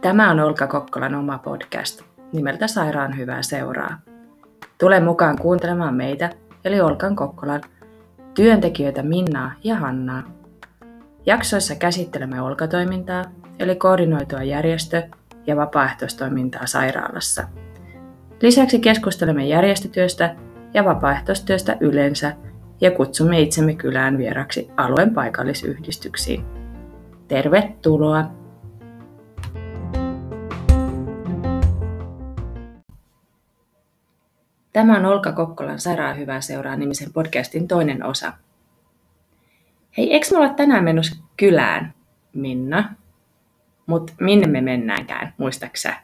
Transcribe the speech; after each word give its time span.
Tämä 0.00 0.30
on 0.30 0.40
Olka 0.40 0.66
Kokkolan 0.66 1.14
oma 1.14 1.38
podcast 1.38 2.02
nimeltä 2.32 2.66
Sairaan 2.66 3.16
hyvää 3.16 3.42
seuraa. 3.42 4.00
Tule 4.78 5.00
mukaan 5.00 5.38
kuuntelemaan 5.38 5.94
meitä, 5.94 6.30
eli 6.64 6.80
Olkan 6.80 7.16
Kokkolan, 7.16 7.60
työntekijöitä 8.34 9.02
Minnaa 9.02 9.52
ja 9.64 9.76
Hannaa. 9.76 10.22
Jaksoissa 11.26 11.74
käsittelemme 11.74 12.40
olkatoimintaa, 12.40 13.24
eli 13.58 13.76
koordinoitua 13.76 14.42
järjestö- 14.42 15.08
ja 15.46 15.56
vapaaehtoistoimintaa 15.56 16.66
sairaalassa. 16.66 17.48
Lisäksi 18.42 18.78
keskustelemme 18.78 19.46
järjestötyöstä 19.46 20.36
ja 20.74 20.84
vapaaehtoistyöstä 20.84 21.76
yleensä 21.80 22.36
ja 22.80 22.90
kutsumme 22.90 23.40
itsemme 23.40 23.74
kylään 23.74 24.18
vieraksi 24.18 24.70
alueen 24.76 25.14
paikallisyhdistyksiin. 25.14 26.44
Tervetuloa! 27.28 28.30
Tämä 34.72 34.96
on 34.96 35.06
Olka 35.06 35.32
Kokkolan 35.32 35.80
Sairaan 35.80 36.18
hyvää 36.18 36.40
seuraa 36.40 36.76
nimisen 36.76 37.12
podcastin 37.12 37.68
toinen 37.68 38.04
osa. 38.04 38.32
Hei, 39.96 40.12
eikö 40.12 40.26
me 40.30 40.36
olla 40.36 40.48
tänään 40.48 40.84
menossa 40.84 41.16
kylään, 41.36 41.94
Minna? 42.32 42.94
Mutta 43.86 44.12
minne 44.20 44.46
me 44.46 44.60
mennäänkään, 44.60 45.34
muistaksä? 45.38 45.94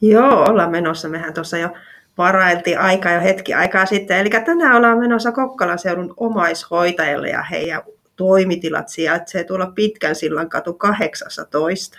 Joo, 0.00 0.44
ollaan 0.48 0.70
menossa. 0.70 1.08
Mehän 1.08 1.34
tuossa 1.34 1.58
jo 1.58 1.72
varailtiin 2.20 2.78
aika 2.78 3.10
jo 3.10 3.20
hetki 3.20 3.54
aikaa 3.54 3.86
sitten. 3.86 4.18
Eli 4.18 4.30
tänään 4.30 4.76
ollaan 4.76 4.98
menossa 4.98 5.32
Kokkolan 5.32 5.78
seudun 5.78 6.14
omaishoitajille 6.16 7.28
ja 7.28 7.42
heidän 7.42 7.82
toimitilat 8.16 8.88
sijaitsee 8.88 9.44
tuolla 9.44 9.72
Pitkän 9.74 10.14
sillan 10.14 10.48
katu 10.48 10.72
18. 10.72 11.98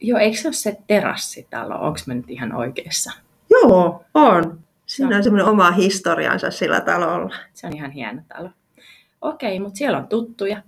Joo, 0.00 0.18
eikö 0.18 0.36
se 0.36 0.48
ole 0.48 0.54
se 0.54 0.76
terassitalo? 0.86 1.74
Onko 1.74 1.98
me 2.06 2.14
nyt 2.14 2.30
ihan 2.30 2.54
oikeassa? 2.54 3.12
Joo, 3.50 4.04
on. 4.14 4.58
Siinä 4.86 5.16
on 5.16 5.24
semmoinen 5.24 5.48
oma 5.48 5.70
historiansa 5.70 6.50
sillä 6.50 6.80
talolla. 6.80 7.36
Se 7.54 7.66
on 7.66 7.76
ihan 7.76 7.90
hieno 7.90 8.22
talo. 8.28 8.50
Okei, 9.20 9.60
mutta 9.60 9.76
siellä 9.76 9.98
on 9.98 10.08
tuttuja. 10.08 10.62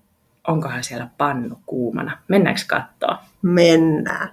Onkohan 0.48 0.84
siellä 0.84 1.08
pannu 1.18 1.58
kuumana? 1.66 2.18
Mennäänkö 2.28 2.60
katsoa? 2.66 3.24
Mennään. 3.42 4.28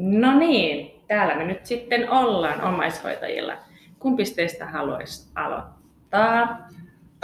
No 0.00 0.38
niin, 0.38 1.00
täällä 1.08 1.36
me 1.36 1.44
nyt 1.44 1.66
sitten 1.66 2.10
ollaan 2.10 2.60
omaishoitajilla. 2.60 3.56
Kumpi 3.98 4.22
teistä 4.36 4.66
haluaisi 4.66 5.30
aloittaa? 5.34 6.68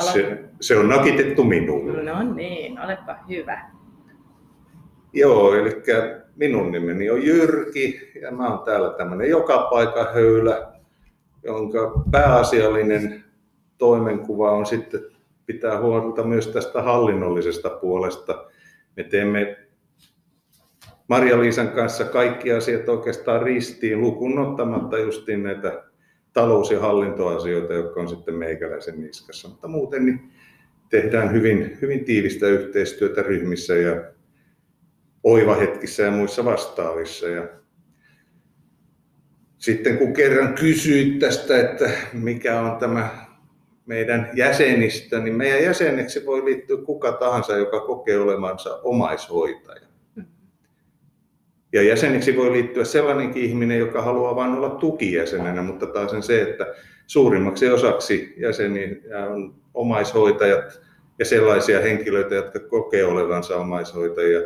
Alo- 0.02 0.12
se, 0.12 0.44
se 0.60 0.76
on 0.76 0.88
nakitettu 0.88 1.44
minulle. 1.44 2.02
No 2.02 2.34
niin, 2.34 2.80
olepa 2.80 3.16
hyvä. 3.28 3.70
Joo, 5.12 5.54
eli 5.54 5.82
minun 6.36 6.72
nimeni 6.72 7.10
on 7.10 7.22
Jyrki 7.22 8.12
ja 8.22 8.30
mä 8.30 8.48
oon 8.48 8.64
täällä 8.64 8.90
tämmöinen 8.90 9.30
joka 9.30 9.68
paikka 9.70 10.12
höylä, 10.14 10.72
jonka 11.44 12.04
pääasiallinen 12.10 13.24
toimenkuva 13.78 14.50
on 14.50 14.66
sitten 14.66 15.00
pitää 15.46 15.80
huolta 15.80 16.22
myös 16.22 16.48
tästä 16.48 16.82
hallinnollisesta 16.82 17.70
puolesta. 17.70 18.44
Me 18.96 19.04
teemme 19.04 19.65
Maria-Liisan 21.08 21.68
kanssa 21.68 22.04
kaikki 22.04 22.52
asiat 22.52 22.88
oikeastaan 22.88 23.42
ristiin 23.42 24.00
lukuun 24.00 24.38
ottamatta 24.38 24.98
justiin 24.98 25.42
näitä 25.42 25.82
talous- 26.32 26.70
ja 26.70 26.80
hallintoasioita, 26.80 27.72
jotka 27.72 28.00
on 28.00 28.08
sitten 28.08 28.34
meikäläisen 28.34 29.00
niskassa. 29.00 29.48
Mutta 29.48 29.68
muuten 29.68 30.06
niin 30.06 30.30
tehdään 30.88 31.32
hyvin, 31.32 31.78
hyvin 31.82 32.04
tiivistä 32.04 32.46
yhteistyötä 32.46 33.22
ryhmissä 33.22 33.74
ja 33.74 34.04
oivahetkissä 35.24 36.02
ja 36.02 36.10
muissa 36.10 36.44
vastaavissa. 36.44 37.28
Ja 37.28 37.48
sitten 39.58 39.98
kun 39.98 40.12
kerran 40.12 40.54
kysyit 40.54 41.18
tästä, 41.18 41.60
että 41.60 41.90
mikä 42.12 42.60
on 42.60 42.78
tämä 42.78 43.26
meidän 43.86 44.30
jäsenistä, 44.34 45.18
niin 45.18 45.34
meidän 45.34 45.62
jäseneksi 45.62 46.26
voi 46.26 46.44
liittyä 46.44 46.76
kuka 46.76 47.12
tahansa, 47.12 47.56
joka 47.56 47.80
kokee 47.80 48.18
olevansa 48.18 48.80
omaishoitaja. 48.82 49.86
Ja 51.76 51.82
jäseniksi 51.82 52.36
voi 52.36 52.52
liittyä 52.52 52.84
sellainenkin 52.84 53.42
ihminen, 53.42 53.78
joka 53.78 54.02
haluaa 54.02 54.36
vain 54.36 54.52
olla 54.52 54.70
tukijäsenenä, 54.70 55.62
mutta 55.62 55.86
taas 55.86 56.26
se, 56.26 56.42
että 56.42 56.66
suurimmaksi 57.06 57.70
osaksi 57.70 58.34
jäseniä 58.36 58.88
on 59.30 59.54
omaishoitajat 59.74 60.80
ja 61.18 61.24
sellaisia 61.24 61.80
henkilöitä, 61.80 62.34
jotka 62.34 62.60
kokee 62.60 63.04
olevansa 63.04 63.56
omaishoitajia. 63.56 64.40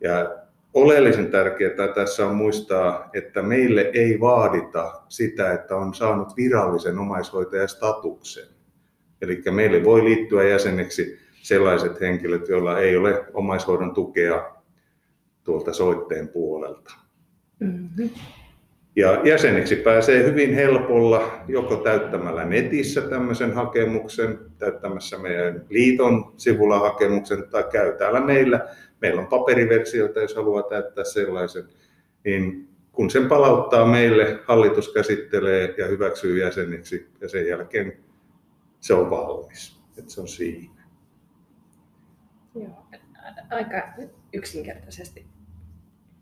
Ja 0.00 0.34
oleellisen 0.74 1.30
tärkeää 1.30 1.88
tässä 1.94 2.26
on 2.26 2.36
muistaa, 2.36 3.10
että 3.14 3.42
meille 3.42 3.90
ei 3.94 4.20
vaadita 4.20 5.02
sitä, 5.08 5.52
että 5.52 5.76
on 5.76 5.94
saanut 5.94 6.36
virallisen 6.36 6.98
omaishoitajastatuksen. 6.98 8.46
Eli 9.22 9.42
meille 9.50 9.84
voi 9.84 10.04
liittyä 10.04 10.44
jäseneksi 10.48 11.18
sellaiset 11.42 12.00
henkilöt, 12.00 12.48
joilla 12.48 12.78
ei 12.78 12.96
ole 12.96 13.24
omaishoidon 13.34 13.94
tukea 13.94 14.53
tuolta 15.44 15.72
soitteen 15.72 16.28
puolelta. 16.28 16.94
Mm-hmm. 17.60 18.10
Ja 18.96 19.20
jäseneksi 19.24 19.76
pääsee 19.76 20.24
hyvin 20.24 20.54
helpolla 20.54 21.44
joko 21.48 21.76
täyttämällä 21.76 22.44
netissä 22.44 23.00
tämmöisen 23.00 23.52
hakemuksen, 23.52 24.38
täyttämässä 24.58 25.18
meidän 25.18 25.66
liiton 25.68 26.32
sivulla 26.36 26.78
hakemuksen 26.78 27.48
tai 27.50 27.64
käy 27.72 27.92
täällä 27.98 28.20
meillä. 28.20 28.68
Meillä 29.00 29.20
on 29.20 29.26
paperiversioita, 29.26 30.20
jos 30.20 30.34
haluaa 30.36 30.62
täyttää 30.62 31.04
sellaisen. 31.04 31.64
Niin 32.24 32.68
kun 32.92 33.10
sen 33.10 33.28
palauttaa 33.28 33.86
meille, 33.86 34.40
hallitus 34.44 34.92
käsittelee 34.92 35.74
ja 35.78 35.86
hyväksyy 35.86 36.44
jäseneksi 36.44 37.08
ja 37.20 37.28
sen 37.28 37.46
jälkeen 37.46 37.98
se 38.80 38.94
on 38.94 39.10
valmis. 39.10 39.80
Että 39.98 40.12
se 40.12 40.20
on 40.20 40.28
siinä. 40.28 40.84
Joo, 42.54 42.86
aika 43.50 43.82
yksinkertaisesti 44.32 45.26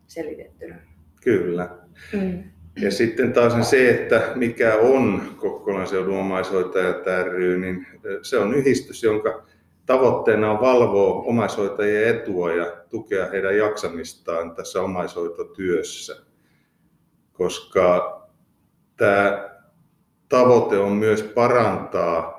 selitettynä. 0.06 0.78
Kyllä. 1.22 1.78
Mm. 2.12 2.44
Ja 2.80 2.90
sitten 2.90 3.32
taas 3.32 3.70
se, 3.70 3.90
että 3.90 4.32
mikä 4.34 4.74
on 4.74 5.22
Kokkolan 5.36 5.86
seudun 5.86 6.18
omaishoitajat 6.18 6.96
ry, 7.26 7.58
niin 7.58 7.86
se 8.22 8.38
on 8.38 8.54
yhdistys, 8.54 9.02
jonka 9.02 9.46
tavoitteena 9.86 10.50
on 10.50 10.60
valvoa 10.60 11.22
omaishoitajien 11.22 12.16
etua 12.16 12.52
ja 12.52 12.76
tukea 12.88 13.26
heidän 13.26 13.56
jaksamistaan 13.56 14.54
tässä 14.54 14.82
omaishoitotyössä. 14.82 16.16
Koska 17.32 18.18
tämä 18.96 19.50
tavoite 20.28 20.78
on 20.78 20.92
myös 20.92 21.22
parantaa 21.22 22.31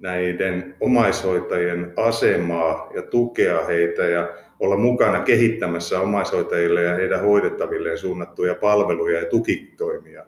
näiden 0.00 0.74
omaishoitajien 0.80 1.92
asemaa 1.96 2.90
ja 2.94 3.02
tukea 3.02 3.64
heitä 3.64 4.02
ja 4.02 4.28
olla 4.60 4.76
mukana 4.76 5.20
kehittämässä 5.20 6.00
omaishoitajille 6.00 6.82
ja 6.82 6.94
heidän 6.94 7.20
hoidettavilleen 7.20 7.98
suunnattuja 7.98 8.54
palveluja 8.54 9.20
ja 9.20 9.26
tukitoimia 9.26 10.26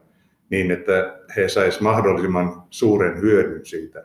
niin, 0.50 0.71
että 0.71 1.21
he 1.37 1.49
saisivat 1.49 1.82
mahdollisimman 1.82 2.62
suuren 2.71 3.21
hyödyn 3.21 3.66
siitä 3.66 4.05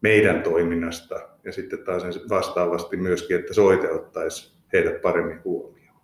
meidän 0.00 0.42
toiminnasta 0.42 1.28
ja 1.44 1.52
sitten 1.52 1.78
taas 1.78 2.02
vastaavasti 2.28 2.96
myöskin, 2.96 3.36
että 3.36 3.54
soite 3.54 3.90
ottaisi 3.90 4.58
heidät 4.72 5.02
paremmin 5.02 5.40
huomioon. 5.44 6.00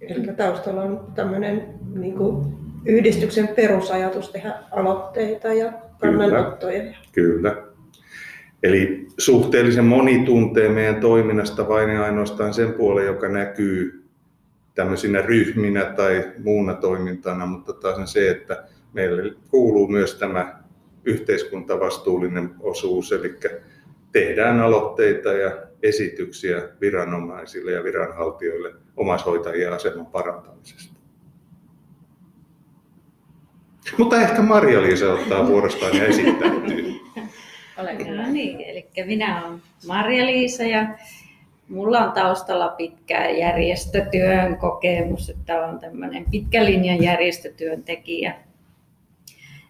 Eli 0.00 0.26
taustalla 0.36 0.82
on 0.82 1.12
tämmöinen 1.14 1.74
niin 1.94 2.14
kuin 2.14 2.65
yhdistyksen 2.86 3.48
perusajatus 3.48 4.30
tehdä 4.30 4.54
aloitteita 4.70 5.48
ja 5.48 5.72
kannanottoja. 6.00 6.82
Kyllä, 6.82 6.96
kyllä. 7.12 7.66
Eli 8.62 9.06
suhteellisen 9.18 9.84
moni 9.84 10.24
tuntee 10.24 10.68
meidän 10.68 11.00
toiminnasta 11.00 11.68
vain 11.68 11.90
ja 11.90 12.04
ainoastaan 12.04 12.54
sen 12.54 12.72
puolen, 12.72 13.06
joka 13.06 13.28
näkyy 13.28 14.04
tämmöisinä 14.74 15.22
ryhminä 15.22 15.84
tai 15.84 16.32
muuna 16.44 16.74
toimintana, 16.74 17.46
mutta 17.46 17.72
taas 17.72 18.12
se, 18.12 18.30
että 18.30 18.64
meille 18.92 19.34
kuuluu 19.50 19.88
myös 19.88 20.14
tämä 20.14 20.58
yhteiskuntavastuullinen 21.04 22.50
osuus, 22.60 23.12
eli 23.12 23.34
tehdään 24.12 24.60
aloitteita 24.60 25.32
ja 25.32 25.50
esityksiä 25.82 26.62
viranomaisille 26.80 27.72
ja 27.72 27.84
viranhaltijoille 27.84 28.72
omaishoitajien 28.96 29.72
aseman 29.72 30.06
parantamisesta. 30.06 30.95
Mutta 33.98 34.20
ehkä 34.20 34.42
Maria-Liisa 34.42 35.12
ottaa 35.12 35.46
vuorostaan 35.46 35.96
ja 35.96 36.04
esittäytyy. 36.04 37.00
Olen 37.78 38.16
no 38.16 38.32
niin, 38.32 38.60
eli 38.60 38.86
minä 39.06 39.46
olen 39.46 39.62
Marja-Liisa 39.86 40.62
ja 40.62 40.86
mulla 41.68 41.98
on 41.98 42.12
taustalla 42.12 42.68
pitkä 42.68 43.30
järjestötyön 43.30 44.56
kokemus, 44.56 45.30
että 45.30 45.64
olen 45.64 45.78
tämmöinen 45.78 46.24
pitkälinjan 46.30 47.02
järjestötyöntekijä. 47.02 48.34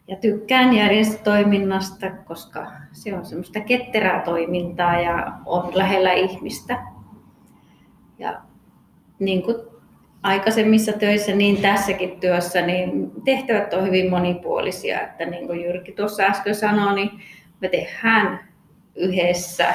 ja 0.09 0.17
tykkään 0.17 0.75
järjestötoiminnasta, 0.75 2.11
koska 2.11 2.67
se 2.93 3.15
on 3.15 3.27
semmoista 3.27 3.61
ketterää 3.61 4.23
toimintaa 4.23 5.01
ja 5.01 5.33
on 5.47 5.71
lähellä 5.75 6.13
ihmistä. 6.13 6.83
Ja 8.19 8.41
niin 9.19 9.43
kuin 9.43 9.57
aikaisemmissa 10.27 10.93
töissä, 10.93 11.33
niin 11.33 11.63
tässäkin 11.63 12.21
työssä, 12.21 12.63
niin 12.63 13.11
tehtävät 13.25 13.75
on 13.75 13.87
hyvin 13.87 14.11
monipuolisia. 14.11 15.01
Että 15.01 15.25
niin 15.25 15.47
kuin 15.47 15.65
Jyrki 15.65 15.93
tuossa 15.93 16.23
äsken 16.23 16.55
sanoi, 16.55 16.95
niin 16.95 17.11
me 17.61 17.69
tehdään 17.69 18.41
yhdessä 18.95 19.75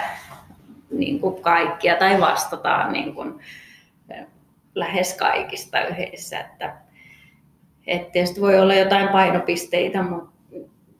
niin 0.92 1.20
kuin 1.20 1.42
kaikkia 1.42 1.96
tai 1.96 2.20
vastataan 2.20 2.94
niin 2.94 3.16
kuin 3.16 3.40
lähes 4.76 5.18
kaikista 5.18 5.88
yhdessä. 5.88 6.40
Että, 6.40 6.76
että 7.88 8.12
tietysti 8.12 8.42
voi 8.42 8.60
olla 8.60 8.74
jotain 8.74 9.08
painopisteitä, 9.08 10.04
mutta 10.04 10.32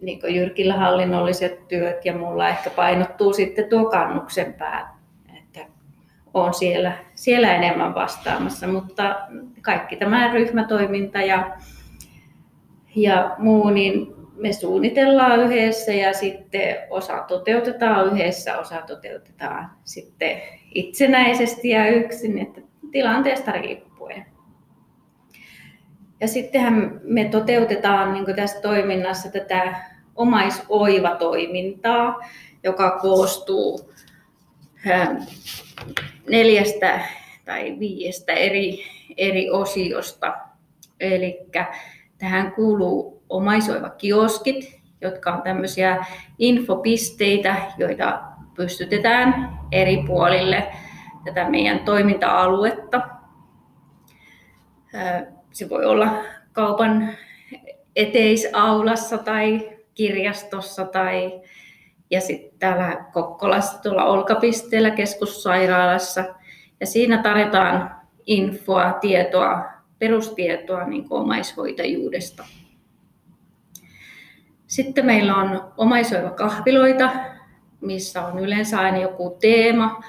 niin 0.02 0.22
kuin 0.22 0.36
Jyrkillä 0.36 0.74
hallinnolliset 0.74 1.68
työt 1.68 2.06
ja 2.06 2.18
mulla 2.18 2.50
ehkä 2.50 2.70
painottuu 2.70 3.34
sitten 3.34 3.70
tuo 3.70 3.90
kannuksen 3.90 4.54
pää, 4.54 5.01
on 6.34 6.54
siellä, 6.54 6.94
siellä 7.16 7.56
enemmän 7.56 7.96
vastaamassa, 7.96 8.68
mutta 8.68 9.16
kaikki 9.62 9.96
tämä 9.96 10.34
ryhmätoiminta 10.34 11.22
ja, 11.22 11.58
ja 12.96 13.36
muu, 13.38 13.70
niin 13.70 14.08
me 14.36 14.54
suunnitellaan 14.54 15.40
yhdessä 15.40 15.94
ja 15.94 16.14
sitten 16.14 16.78
osa 16.90 17.24
toteutetaan 17.28 18.08
yhdessä, 18.08 18.58
osa 18.58 18.82
toteutetaan 18.88 19.72
sitten 19.84 20.42
itsenäisesti 20.76 21.70
ja 21.70 21.88
yksin, 21.88 22.38
että 22.38 22.62
tilanteesta 22.92 23.52
riippuen. 23.52 24.26
Ja 26.20 26.28
sittenhän 26.28 27.02
me 27.04 27.26
toteutetaan 27.26 28.14
niin 28.14 28.36
tässä 28.36 28.62
toiminnassa 28.62 29.32
tätä 29.32 29.76
omaisoiva-toimintaa, 30.16 32.20
joka 32.64 33.00
koostuu 33.02 33.92
neljästä 36.30 37.00
tai 37.46 37.80
viiestä 37.80 38.34
eri, 38.34 38.84
eri 39.18 39.50
osiosta. 39.50 40.38
Eli 41.00 41.40
tähän 42.18 42.52
kuuluu 42.52 43.24
omaisoiva 43.30 43.90
kioskit, 43.90 44.82
jotka 45.02 45.32
on 45.34 45.42
tämmöisiä 45.42 46.06
infopisteitä, 46.40 47.56
joita 47.78 48.22
pystytetään 48.56 49.60
eri 49.72 50.04
puolille 50.08 50.68
tätä 51.26 51.50
meidän 51.50 51.80
toiminta-aluetta. 51.80 53.02
Se 55.52 55.70
voi 55.70 55.86
olla 55.86 56.24
kaupan 56.52 57.10
eteisaulassa 57.96 59.18
tai 59.18 59.70
kirjastossa 59.94 60.86
tai 60.86 61.42
ja 62.12 62.22
sitten 62.22 62.60
täällä 62.60 63.06
Kokkolassa 63.14 63.82
tuolla 63.82 64.06
Olkapisteellä 64.06 64.92
keskussairaalassa. 64.92 66.26
Ja 66.80 66.86
siinä 66.86 67.24
tarjotaan 67.24 67.96
infoa, 68.26 68.94
tietoa, 68.94 69.64
perustietoa 70.00 70.88
niin 70.88 71.08
omaishoitajuudesta. 71.10 72.44
Sitten 74.68 75.06
meillä 75.06 75.36
on 75.36 75.74
omaisoiva 75.78 76.30
kahviloita, 76.30 77.10
missä 77.82 78.26
on 78.26 78.40
yleensä 78.40 78.80
aina 78.80 78.98
joku 78.98 79.38
teema, 79.42 80.04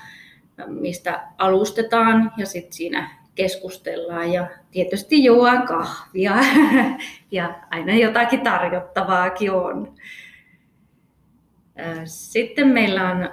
mistä 0.66 1.28
alustetaan 1.38 2.32
ja 2.36 2.46
sitten 2.46 2.72
siinä 2.72 3.10
keskustellaan 3.34 4.32
ja 4.32 4.46
tietysti 4.70 5.24
juodaan 5.24 5.66
kahvia 5.66 6.36
ja 7.30 7.54
aina 7.70 7.94
jotakin 7.94 8.40
tarjottavaakin 8.40 9.52
on. 9.52 9.94
Sitten 12.04 12.68
meillä 12.68 13.10
on 13.10 13.30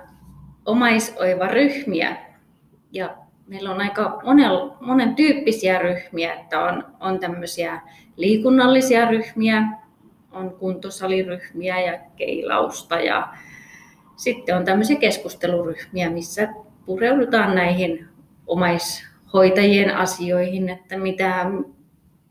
omaisoiva 0.66 1.48
ryhmiä 1.48 2.18
ja 2.92 3.18
meillä 3.48 3.72
on 3.72 3.82
aika 3.82 4.22
monen, 4.24 4.52
monen 4.82 5.16
tyyppisiä 5.16 5.80
ryhmiä, 5.80 6.34
että 6.34 6.60
on, 6.60 6.86
on 7.00 7.20
tämmöisiä 7.20 7.82
liikunnallisia 8.16 9.06
ryhmiä, 9.06 9.64
on 10.32 10.56
kuntosaliryhmiä 10.56 11.80
ja 11.80 12.00
keilausta 12.16 13.00
ja 13.00 13.28
sitten 14.16 14.58
on 14.58 14.66
tämmöisiä 14.66 14.98
keskusteluryhmiä, 14.98 16.10
missä 16.10 16.54
pureudutaan 16.86 17.56
näihin 17.56 18.08
omaishoitajien 18.48 19.98
asioihin, 19.98 20.70
että 20.70 20.98
mitä, 20.98 21.46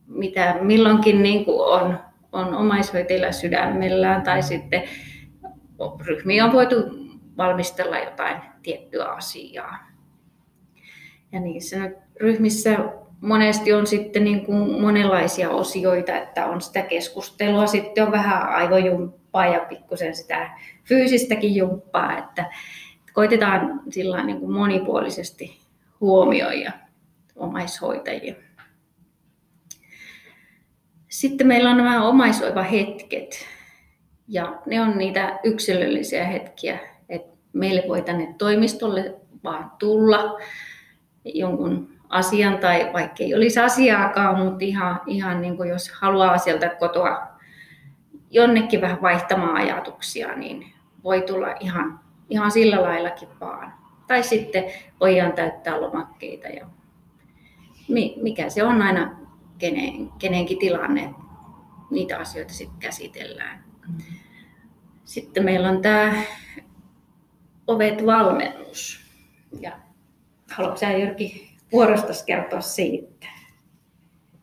mitä 0.07 0.57
milloinkin 0.61 1.23
niin 1.23 1.45
kuin 1.45 1.61
on, 1.61 1.99
on 2.33 2.55
omaishoitajilla 2.55 3.33
sydämellään 3.33 4.23
tai 4.23 4.43
sitten 4.43 4.83
ryhmiä 6.07 6.45
on 6.45 6.53
voitu 6.53 6.77
valmistella 7.37 7.99
jotain 7.99 8.37
tiettyä 8.63 9.05
asiaa. 9.05 9.79
Ja 11.33 11.41
niissä 11.41 11.91
ryhmissä 12.21 12.79
monesti 13.21 13.73
on 13.73 13.87
sitten 13.87 14.25
niin 14.25 14.47
kuin 14.47 14.81
monenlaisia 14.81 15.51
osioita, 15.51 16.17
että 16.17 16.47
on 16.47 16.61
sitä 16.61 16.83
keskustelua, 16.83 17.67
sitten 17.67 18.05
on 18.05 18.13
vähän 18.13 18.49
aivojumppaa 18.49 19.47
ja 19.47 19.61
pikkusen 19.61 20.15
sitä 20.17 20.51
fyysistäkin 20.85 21.55
jumppaa, 21.55 22.19
että 22.19 22.45
koitetaan 23.13 23.81
sillä 23.91 24.25
niin 24.25 24.41
kuin 24.41 24.53
monipuolisesti 24.53 25.59
huomioida 26.01 26.73
omaishoitajia. 27.37 28.35
Sitten 31.09 31.47
meillä 31.47 31.71
on 31.71 31.77
nämä 31.77 32.09
omaisoiva 32.09 32.63
hetket, 32.63 33.47
ja 34.29 34.63
ne 34.67 34.81
on 34.81 34.99
niitä 34.99 35.39
yksilöllisiä 35.45 36.25
hetkiä, 36.25 36.79
että 37.09 37.37
meille 37.53 37.85
voi 37.89 38.03
tänne 38.03 38.35
toimistolle 38.39 39.15
vaan 39.45 39.71
tulla 39.79 40.41
jonkun 41.25 41.89
asian 42.09 42.59
tai 42.59 42.91
vaikka 42.93 43.25
ei 43.25 43.35
olisi 43.35 43.61
asiaakaan, 43.61 44.39
mutta 44.39 44.65
ihan, 44.65 45.01
ihan 45.07 45.41
niin 45.43 45.57
kuin 45.57 45.69
jos 45.69 45.91
haluaa 45.91 46.39
sieltä 46.39 46.69
kotoa 46.69 47.29
jonnekin 48.31 48.81
vähän 48.81 49.03
vaihtamaan 49.03 49.57
ajatuksia, 49.57 50.37
niin 50.37 50.73
voi 51.05 51.23
tulla 51.23 51.55
ihan, 51.61 52.01
ihan 52.31 52.51
sillä 52.51 52.83
laillakin 52.83 53.29
vaan. 53.41 53.73
Tai 54.07 54.23
sitten 54.23 54.65
voidaan 55.01 55.33
täyttää 55.33 55.81
lomakkeita 55.81 56.49
ja 56.49 56.67
mikä 58.23 58.49
se 58.49 58.63
on 58.63 58.83
aina 58.83 59.17
kenen, 59.59 60.09
kenenkin 60.19 60.59
tilanne, 60.59 61.15
niitä 61.91 62.19
asioita 62.19 62.53
sitten 62.53 62.79
käsitellään. 62.79 63.65
Sitten 65.09 65.45
meillä 65.45 65.69
on 65.69 65.83
tämä 65.83 66.23
Ovet-valmennus. 67.67 69.01
Ja 69.61 69.73
haluatko 70.51 70.79
sinä 70.79 70.97
Jyrki 70.97 71.51
vuorostas 71.73 72.23
kertoa 72.23 72.61
siitä? 72.61 73.27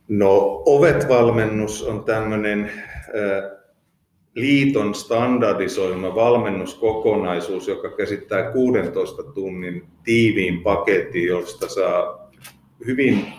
No 0.08 0.62
Ovet-valmennus 0.66 1.82
on 1.82 2.04
tämmöinen 2.04 2.72
liiton 4.34 4.94
standardisoima 4.94 6.14
valmennuskokonaisuus, 6.14 7.68
joka 7.68 7.90
käsittää 7.90 8.52
16 8.52 9.22
tunnin 9.22 9.86
tiiviin 10.04 10.62
paketin, 10.62 11.26
josta 11.26 11.68
saa 11.68 12.30
hyvin 12.86 13.32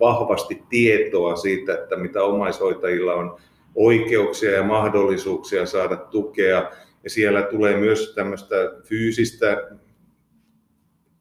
vahvasti 0.00 0.62
tietoa 0.68 1.36
siitä, 1.36 1.74
että 1.74 1.96
mitä 1.96 2.22
omaishoitajilla 2.22 3.14
on 3.14 3.36
oikeuksia 3.76 4.50
ja 4.50 4.62
mahdollisuuksia 4.62 5.66
saada 5.66 5.96
tukea. 5.96 6.70
Ja 7.04 7.10
siellä 7.10 7.42
tulee 7.42 7.76
myös 7.76 8.14
tämmöistä 8.14 8.56
fyysistä 8.84 9.70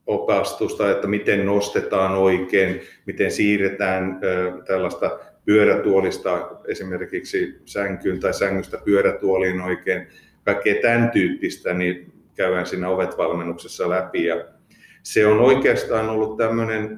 opastusta, 0.06 0.92
että 0.92 1.08
miten 1.08 1.46
nostetaan 1.46 2.12
oikein, 2.12 2.82
miten 3.06 3.32
siirretään 3.32 4.20
tällaista 4.68 5.20
pyörätuolista 5.46 6.52
esimerkiksi 6.68 7.62
sänkyyn 7.66 8.20
tai 8.20 8.34
sängystä 8.34 8.78
pyörätuoliin 8.86 9.62
oikein. 9.62 10.08
Kaikkea 10.44 10.82
tämän 10.82 11.12
tyyppistä 11.12 11.74
niin 11.74 12.14
käydään 12.36 12.66
siinä 12.66 12.90
ovet-valmennuksessa 12.90 13.90
läpi. 13.90 14.26
Ja 14.26 14.46
se 15.04 15.28
on 15.28 15.40
oikeastaan 15.40 16.10
ollut 16.10 16.38
tämmöinen 16.38 16.98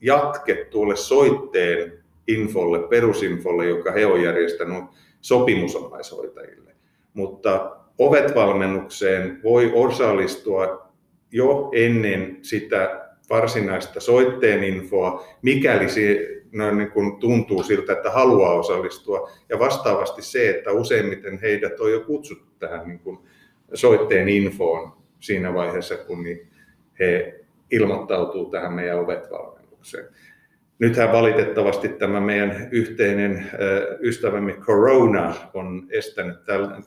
jatke 0.00 0.54
tuolle 0.70 0.96
soitteen 0.96 2.01
infolle, 2.28 2.88
perusinfolle, 2.88 3.66
joka 3.66 3.92
he 3.92 4.06
on 4.06 4.22
järjestänyt 4.22 4.84
sopimusomaishoitajille. 5.20 6.72
Mutta 7.14 7.76
ovet-valmennukseen 7.98 9.40
voi 9.42 9.72
osallistua 9.74 10.92
jo 11.30 11.70
ennen 11.74 12.38
sitä 12.42 13.08
varsinaista 13.30 14.00
soitteen 14.00 14.64
infoa, 14.64 15.26
mikäli 15.42 15.88
se 15.88 16.28
no, 16.52 16.74
niin 16.74 16.90
kuin 16.90 17.16
tuntuu 17.16 17.62
siltä, 17.62 17.92
että 17.92 18.10
haluaa 18.10 18.54
osallistua. 18.54 19.30
Ja 19.48 19.58
vastaavasti 19.58 20.22
se, 20.22 20.50
että 20.50 20.72
useimmiten 20.72 21.38
heidät 21.38 21.80
on 21.80 21.92
jo 21.92 22.00
kutsuttu 22.00 22.52
tähän 22.58 22.88
niin 22.88 22.98
kuin 22.98 23.18
soitteen 23.74 24.28
infoon 24.28 24.92
siinä 25.20 25.54
vaiheessa, 25.54 25.96
kun 25.96 26.24
he 26.98 27.40
ilmoittautuu 27.70 28.50
tähän 28.50 28.72
meidän 28.72 28.98
ovet-valmennukseen. 28.98 30.08
Nythän 30.78 31.12
valitettavasti 31.12 31.88
tämä 31.88 32.20
meidän 32.20 32.68
yhteinen 32.70 33.50
ystävämme 34.00 34.52
Corona 34.52 35.34
on 35.54 35.86
estänyt 35.90 36.36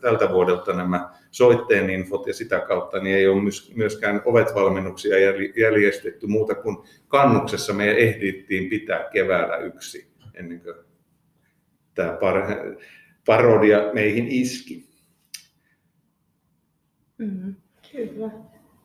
tältä 0.02 0.30
vuodelta 0.30 0.74
nämä 0.74 1.10
soitteen 1.32 1.90
infot 1.90 2.28
ja 2.28 2.34
sitä 2.34 2.60
kautta 2.60 3.00
niin 3.00 3.16
ei 3.16 3.28
ole 3.28 3.42
myöskään 3.76 4.22
ovet-valmennuksia 4.26 5.16
järjestetty 5.58 6.28
muuta 6.28 6.56
kuin 6.56 6.78
kannuksessa 7.08 7.74
me 7.74 7.92
ehdittiin 7.92 8.70
pitää 8.70 9.10
keväällä 9.14 9.58
yksi 9.58 10.08
ennen 10.34 10.62
kuin 10.62 10.76
tämä 11.94 12.18
parodia 13.26 13.80
meihin 13.94 14.28
iski. 14.28 14.90
Mm, 17.18 17.56
kyllä. 17.92 18.32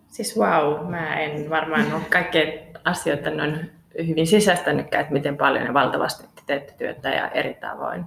Siis 0.09 0.37
wow, 0.39 0.91
mä 0.91 1.21
en 1.21 1.51
varmaan 1.51 1.93
ole 1.93 2.03
kaikkea 2.11 2.45
asioita 2.85 3.31
noin 3.31 3.80
hyvin 3.99 4.27
sisäistänytkään, 4.27 5.01
että 5.01 5.13
miten 5.13 5.37
paljon 5.37 5.67
ja 5.67 5.75
valtavasti 5.75 6.23
te 6.35 6.43
teette 6.47 6.75
työtä 6.79 7.09
ja 7.09 7.29
eri 7.29 7.55
tavoin. 7.55 8.05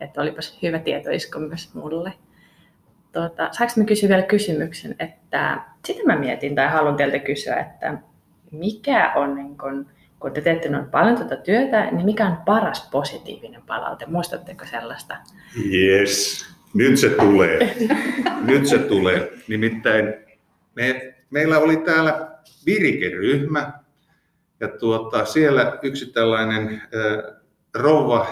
Että 0.00 0.20
olipas 0.20 0.58
hyvä 0.62 0.78
tietoisko 0.78 1.38
myös 1.38 1.74
mulle. 1.74 2.12
Tuota, 3.12 3.48
saanko 3.52 3.74
mä 3.76 3.84
kysyä 3.84 4.08
vielä 4.08 4.22
kysymyksen, 4.22 4.96
että 4.98 5.60
sitä 5.84 6.00
mä 6.06 6.16
mietin 6.16 6.54
tai 6.54 6.68
haluan 6.68 6.96
teiltä 6.96 7.18
kysyä, 7.18 7.56
että 7.56 7.98
mikä 8.50 9.12
on, 9.16 9.34
niin 9.34 9.58
kun, 9.58 9.86
kun 10.20 10.32
te 10.32 10.40
teette 10.40 10.68
noin 10.68 10.86
paljon 10.86 11.16
tuota 11.16 11.36
työtä, 11.36 11.90
niin 11.90 12.04
mikä 12.04 12.26
on 12.26 12.36
paras 12.36 12.88
positiivinen 12.92 13.62
palaute? 13.66 14.06
Muistatteko 14.06 14.64
sellaista? 14.66 15.16
Yes, 15.72 16.46
nyt 16.74 16.96
se 16.96 17.08
tulee. 17.08 17.76
nyt 18.50 18.66
se 18.66 18.78
tulee. 18.78 19.32
Nimittäin 19.48 20.14
me, 20.74 21.14
meillä 21.30 21.58
oli 21.58 21.76
täällä 21.76 22.28
virikeryhmä, 22.66 23.81
ja 24.62 24.68
tuota, 24.68 25.24
siellä 25.24 25.78
yksi 25.82 26.06
tällainen 26.06 26.68
äh, 26.68 27.34
rouva 27.74 28.26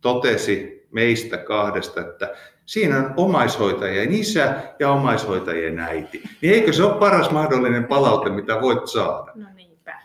totesi 0.00 0.86
meistä 0.92 1.38
kahdesta, 1.38 2.00
että 2.00 2.34
siinä 2.66 2.96
on 2.96 3.14
omaishoitajien 3.16 4.12
isä 4.12 4.62
ja 4.78 4.90
omaishoitajien 4.90 5.78
äiti. 5.78 6.22
Niin 6.42 6.54
eikö 6.54 6.72
se 6.72 6.82
ole 6.82 6.98
paras 6.98 7.30
mahdollinen 7.30 7.84
palaute, 7.84 8.30
mitä 8.30 8.60
voit 8.60 8.86
saada? 8.86 9.32
No 9.34 9.46
niinpä. 9.54 10.00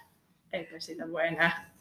Eikö 0.53 0.79
sitä 0.79 1.11
voi 1.11 1.27
enää 1.27 1.75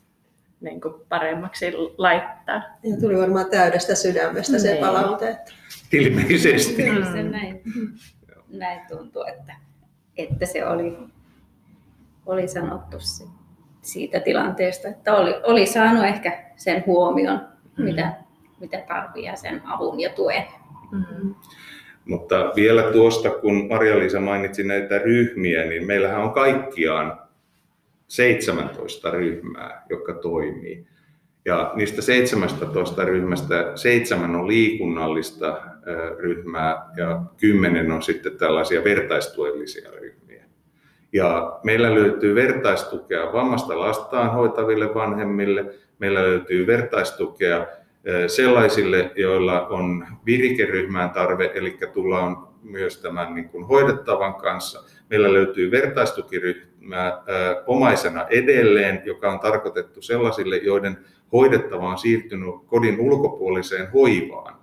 niin 0.61 0.81
kuin 0.81 0.95
paremmaksi 1.09 1.73
laittaa. 1.99 2.63
Ja 2.83 2.97
tuli 3.01 3.19
varmaan 3.19 3.51
täydestä 3.51 3.95
sydämestä 3.95 4.59
se 4.59 4.71
niin. 4.71 4.81
palaute. 4.81 5.39
Ilmeisesti. 5.93 6.83
Kyllä 6.83 7.13
se 7.13 7.23
näin, 7.23 7.63
näin 8.49 8.81
tuntuu, 8.89 9.25
että, 9.25 9.57
että 10.17 10.47
se 10.47 10.67
oli, 10.67 10.97
oli 12.27 12.49
sanottu 12.49 13.01
se 13.01 13.25
siitä 13.85 14.21
tilanteesta, 14.21 14.89
että 14.89 15.15
oli, 15.15 15.35
oli 15.43 15.67
saanut 15.67 16.05
ehkä 16.05 16.45
sen 16.57 16.83
huomion, 16.87 17.37
mm-hmm. 17.37 17.85
mitä, 17.85 18.13
mitä 18.61 18.79
tarvii 18.89 19.25
ja 19.25 19.37
sen 19.37 19.63
avun 19.65 20.01
ja 20.01 20.11
tuen. 20.11 20.45
Mm-hmm. 20.93 21.35
Mutta 22.05 22.53
vielä 22.57 22.83
tuosta, 22.83 23.31
kun 23.31 23.69
Maria-Liisa 23.69 24.21
mainitsi 24.21 24.65
näitä 24.65 24.99
ryhmiä, 24.99 25.65
niin 25.65 25.87
meillähän 25.87 26.23
on 26.23 26.33
kaikkiaan 26.33 27.21
17 28.09 29.11
ryhmää, 29.11 29.87
jotka 29.91 30.15
toimii. 30.15 30.87
Ja 31.45 31.73
niistä 31.75 32.03
17 32.03 33.05
ryhmästä 33.05 33.73
seitsemän 33.75 34.37
on 34.37 34.49
liikunnallista 34.49 35.61
ryhmää 36.19 36.77
ja 36.97 37.23
kymmenen 37.41 37.93
on 37.93 38.03
sitten 38.03 38.39
tällaisia 38.39 38.85
vertaistuellisia 38.85 39.91
ryhmiä. 39.91 40.24
Ja 41.15 41.61
meillä 41.63 41.95
löytyy 41.95 42.35
vertaistukea 42.35 43.33
vammasta 43.33 43.81
lastaan 43.81 44.33
hoitaville 44.33 44.95
vanhemmille, 44.95 45.65
meillä 45.99 46.23
löytyy 46.23 46.67
vertaistukea 46.67 47.67
sellaisille, 48.27 49.13
joilla 49.17 49.67
on 49.67 50.07
virikeryhmään 50.27 51.11
tarve, 51.11 51.51
eli 51.55 51.79
tullaan 51.93 52.37
myös 52.63 52.99
tämän 52.99 53.35
niin 53.35 53.49
kuin 53.49 53.65
hoidettavan 53.65 54.35
kanssa. 54.35 54.83
Meillä 55.11 55.33
löytyy 55.33 55.71
vertaistukiryhmä 55.71 57.23
omaisena 57.67 58.27
edelleen, 58.31 59.03
joka 59.05 59.33
on 59.33 59.41
tarkoitettu 59.41 60.03
sellaisille, 60.03 60.57
joiden 60.57 60.99
hoidettava 61.33 61.89
on 61.89 61.99
siirtynyt 61.99 62.55
kodin 62.67 63.01
ulkopuoliseen 63.01 63.93
hoivaan. 63.93 64.55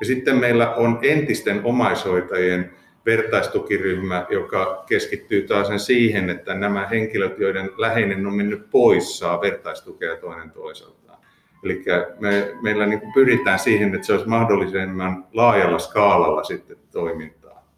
Ja 0.00 0.06
sitten 0.06 0.36
meillä 0.36 0.74
on 0.74 0.98
entisten 1.02 1.60
omaishoitajien 1.64 2.70
vertaistukiryhmä, 3.06 4.26
joka 4.30 4.84
keskittyy 4.88 5.42
taas 5.42 5.86
siihen, 5.86 6.30
että 6.30 6.54
nämä 6.54 6.86
henkilöt, 6.86 7.38
joiden 7.38 7.70
läheinen 7.76 8.26
on 8.26 8.34
mennyt 8.34 8.70
pois, 8.70 9.18
saa 9.18 9.40
vertaistukea 9.40 10.16
toinen 10.16 10.50
toiseltaan. 10.50 11.18
Eli 11.64 11.84
me, 12.20 12.54
meillä 12.62 12.86
niin 12.86 13.12
pyritään 13.14 13.58
siihen, 13.58 13.94
että 13.94 14.06
se 14.06 14.12
olisi 14.12 14.28
mahdollisimman 14.28 15.26
laajalla 15.32 15.78
skaalalla 15.78 16.44
sitten 16.44 16.76
toimintaa. 16.92 17.68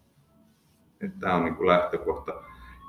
Tämä 1.19 1.35
on 1.35 1.45
niin 1.45 1.55
kuin 1.55 1.67
lähtökohta. 1.67 2.33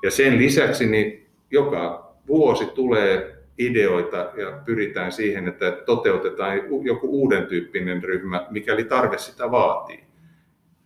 Ja 0.03 0.11
sen 0.11 0.39
lisäksi 0.39 0.87
niin 0.87 1.27
joka 1.51 2.13
vuosi 2.27 2.67
tulee 2.67 3.37
ideoita 3.59 4.17
ja 4.17 4.63
pyritään 4.65 5.13
siihen, 5.13 5.49
että 5.49 5.71
toteutetaan 5.71 6.57
joku 6.83 7.09
uuden 7.09 7.47
tyyppinen 7.47 8.03
ryhmä, 8.03 8.47
mikäli 8.51 8.85
tarve 8.85 9.19
sitä 9.19 9.51
vaatii. 9.51 10.05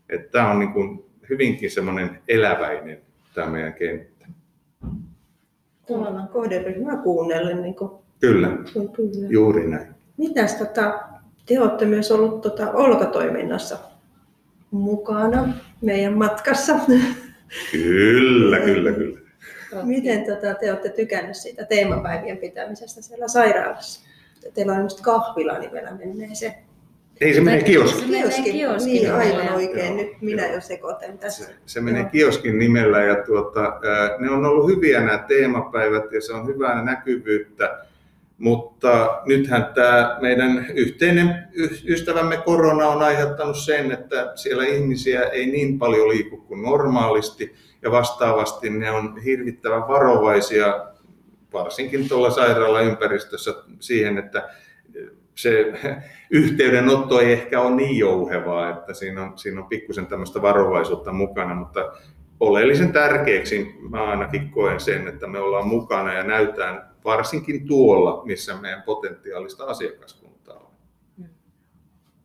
Että 0.09 0.29
tämä 0.31 0.51
on 0.51 0.59
niin 0.59 0.73
kuin 0.73 1.10
hyvinkin 1.31 1.71
semmoinen 1.71 2.19
eläväinen 2.29 2.99
tämä 3.35 3.47
meidän 3.47 3.75
kenttä. 3.75 4.27
Tavallaan 5.89 6.29
kohderyhmää 6.29 6.97
kuunnellen. 6.97 7.63
Niin 7.63 7.75
kuin... 7.75 7.91
Kyllä, 8.21 8.49
Kyllä, 8.73 9.29
juuri 9.29 9.71
näin. 9.71 9.95
Mitäs 10.17 10.55
tota, 10.55 11.01
te 11.47 11.61
olette 11.61 11.85
myös 11.85 12.13
ollut 12.13 12.41
tota, 12.41 12.71
Olka-toiminnassa 12.73 13.79
mukana 14.71 15.55
meidän 15.83 16.19
matkassa. 16.19 16.77
Kyllä, 17.73 18.61
kyllä, 18.61 18.93
kyllä. 18.93 19.21
Miten 19.83 20.25
tota, 20.25 20.55
te 20.55 20.71
olette 20.71 20.89
tykänneet 20.89 21.37
siitä 21.37 21.65
teemapäivien 21.65 22.39
pitämisestä 22.39 23.03
siellä 23.03 23.29
sairaalassa? 23.29 24.01
Teillä 24.55 24.73
on 24.73 24.83
just 24.83 25.01
kahvila, 25.01 25.59
niin 25.59 25.73
vielä 25.73 25.91
menee 25.91 26.35
se 26.35 26.55
ei, 27.21 27.35
se 27.35 27.41
menee 27.41 27.63
kioski. 27.63 28.01
Se 28.01 28.07
menee 28.07 28.43
kioski. 28.53 28.91
Niin, 28.91 29.13
aivan 29.13 29.55
oikein. 29.55 29.87
Joo, 29.87 29.97
Nyt 29.97 30.23
minä 30.23 30.47
jo 30.47 30.61
sekoitan 30.61 31.19
tässä. 31.19 31.45
Se, 31.45 31.55
se 31.67 31.81
menee 31.81 32.05
kioskin 32.05 32.59
nimellä 32.59 33.03
ja 33.03 33.25
tuota, 33.27 33.81
ne 34.19 34.31
on 34.31 34.47
ollut 34.47 34.71
hyviä 34.71 35.01
nämä 35.01 35.19
teemapäivät 35.19 36.13
ja 36.13 36.21
se 36.21 36.33
on 36.33 36.47
hyvää 36.47 36.85
näkyvyyttä. 36.85 37.79
Mutta 38.39 39.23
nythän 39.27 39.67
tämä 39.75 40.19
meidän 40.21 40.67
yhteinen 40.75 41.49
ystävämme 41.89 42.37
korona 42.37 42.89
on 42.89 43.03
aiheuttanut 43.03 43.57
sen, 43.57 43.93
että 43.93 44.33
siellä 44.35 44.65
ihmisiä 44.65 45.23
ei 45.23 45.47
niin 45.47 45.79
paljon 45.79 46.09
liiku 46.09 46.37
kuin 46.37 46.63
normaalisti 46.63 47.55
ja 47.83 47.91
vastaavasti 47.91 48.71
ne 48.71 48.91
on 48.91 49.19
hirvittävän 49.19 49.89
varovaisia, 49.89 50.87
varsinkin 51.53 52.09
tuolla 52.09 52.31
sairaalaympäristössä 52.31 53.55
siihen, 53.81 54.19
että 54.19 54.49
se 55.35 55.73
yhteydenotto 56.31 57.21
ei 57.21 57.33
ehkä 57.33 57.61
ole 57.61 57.77
niin 57.77 57.99
jouhevaa, 57.99 58.71
että 58.71 58.95
siinä 58.95 59.23
on, 59.23 59.39
siinä 59.39 59.61
on 59.61 59.69
pikkusen 59.69 60.07
tämmöistä 60.07 60.43
varovaisuutta 60.43 61.13
mukana, 61.13 61.55
mutta 61.55 61.93
oleellisen 62.41 62.93
tärkeäksi 62.93 63.75
mä 63.91 64.05
ainakin 64.05 64.51
koen 64.51 64.81
sen, 64.81 65.09
että 65.09 65.27
me 65.27 65.39
ollaan 65.39 65.67
mukana 65.67 66.13
ja 66.13 66.23
näytään 66.23 66.91
varsinkin 67.05 67.67
tuolla, 67.67 68.23
missä 68.25 68.57
meidän 68.57 68.83
potentiaalista 68.83 69.65
asiakaskuntaa 69.65 70.57
on. 70.57 71.27